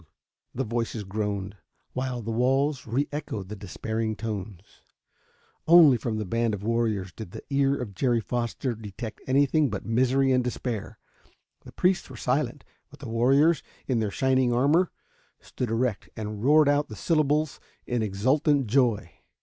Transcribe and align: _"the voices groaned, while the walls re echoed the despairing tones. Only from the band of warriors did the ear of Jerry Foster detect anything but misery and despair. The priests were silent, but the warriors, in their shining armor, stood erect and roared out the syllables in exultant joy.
_"the 0.55 0.63
voices 0.63 1.03
groaned, 1.03 1.57
while 1.93 2.23
the 2.23 2.31
walls 2.31 2.87
re 2.87 3.07
echoed 3.11 3.49
the 3.49 3.55
despairing 3.55 4.15
tones. 4.15 4.81
Only 5.67 5.95
from 5.95 6.17
the 6.17 6.25
band 6.25 6.55
of 6.55 6.63
warriors 6.63 7.13
did 7.13 7.29
the 7.33 7.43
ear 7.51 7.79
of 7.79 7.93
Jerry 7.93 8.19
Foster 8.19 8.73
detect 8.73 9.21
anything 9.27 9.69
but 9.69 9.85
misery 9.85 10.31
and 10.31 10.43
despair. 10.43 10.97
The 11.65 11.71
priests 11.71 12.09
were 12.09 12.17
silent, 12.17 12.63
but 12.89 12.99
the 12.99 13.09
warriors, 13.09 13.61
in 13.87 13.99
their 13.99 14.09
shining 14.09 14.51
armor, 14.51 14.89
stood 15.39 15.69
erect 15.69 16.09
and 16.17 16.43
roared 16.43 16.67
out 16.67 16.89
the 16.89 16.95
syllables 16.95 17.59
in 17.85 18.01
exultant 18.01 18.65
joy. 18.65 19.11